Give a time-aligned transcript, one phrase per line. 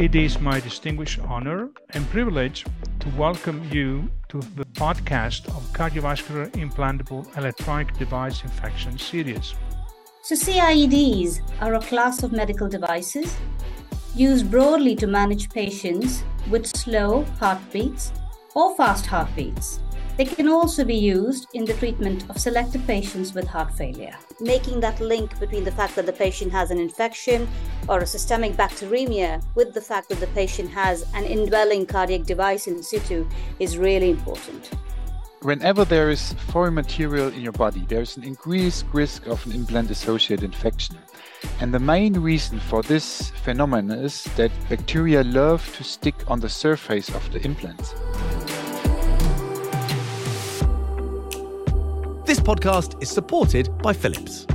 [0.00, 2.64] It is my distinguished honor and privilege
[3.00, 9.54] to welcome you to the podcast of Cardiovascular Implantable Electronic Device Infection Series.
[10.22, 13.36] So, CIEDs are a class of medical devices
[14.14, 18.10] used broadly to manage patients with slow heartbeats
[18.54, 19.80] or fast heartbeats.
[20.20, 24.14] They can also be used in the treatment of selected patients with heart failure.
[24.38, 27.48] Making that link between the fact that the patient has an infection
[27.88, 32.66] or a systemic bacteremia with the fact that the patient has an indwelling cardiac device
[32.66, 33.26] in situ
[33.60, 34.68] is really important.
[35.40, 39.52] Whenever there is foreign material in your body, there is an increased risk of an
[39.52, 40.98] implant associated infection.
[41.60, 46.50] And the main reason for this phenomenon is that bacteria love to stick on the
[46.50, 47.94] surface of the implant.
[52.40, 54.46] This podcast is supported by Philips.